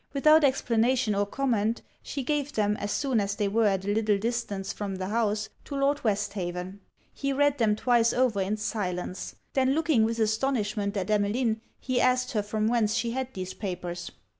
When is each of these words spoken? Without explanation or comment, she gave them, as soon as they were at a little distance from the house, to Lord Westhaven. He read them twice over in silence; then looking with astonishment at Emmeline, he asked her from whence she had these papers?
Without 0.13 0.43
explanation 0.43 1.13
or 1.13 1.27
comment, 1.27 1.83
she 2.01 2.23
gave 2.23 2.53
them, 2.53 2.75
as 2.77 2.91
soon 2.91 3.19
as 3.19 3.35
they 3.35 3.47
were 3.47 3.67
at 3.67 3.85
a 3.85 3.93
little 3.93 4.17
distance 4.17 4.73
from 4.73 4.95
the 4.95 5.09
house, 5.09 5.49
to 5.65 5.75
Lord 5.75 6.03
Westhaven. 6.03 6.79
He 7.13 7.31
read 7.31 7.59
them 7.59 7.75
twice 7.75 8.11
over 8.11 8.41
in 8.41 8.57
silence; 8.57 9.35
then 9.53 9.75
looking 9.75 10.03
with 10.03 10.17
astonishment 10.17 10.97
at 10.97 11.11
Emmeline, 11.11 11.61
he 11.79 12.01
asked 12.01 12.31
her 12.31 12.41
from 12.41 12.67
whence 12.67 12.95
she 12.95 13.11
had 13.11 13.31
these 13.35 13.53
papers? 13.53 14.09